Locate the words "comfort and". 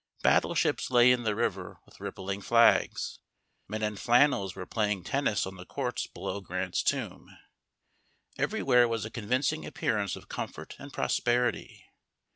10.27-10.91